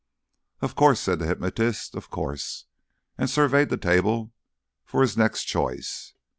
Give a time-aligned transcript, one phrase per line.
[0.61, 2.65] "Of course," said the hypnotist, "of course";
[3.19, 4.33] and surveyed the table
[4.83, 6.15] for his next choice.